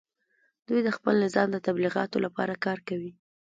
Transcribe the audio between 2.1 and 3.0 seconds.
لپاره کار